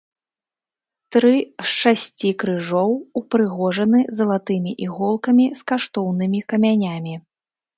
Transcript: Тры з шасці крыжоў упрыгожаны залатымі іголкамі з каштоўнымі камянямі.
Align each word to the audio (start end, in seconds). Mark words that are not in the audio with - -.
Тры 1.15 1.33
з 1.41 1.67
шасці 1.81 2.31
крыжоў 2.43 2.91
упрыгожаны 3.21 3.99
залатымі 4.21 4.71
іголкамі 4.87 5.45
з 5.61 5.69
каштоўнымі 5.73 6.39
камянямі. 6.51 7.15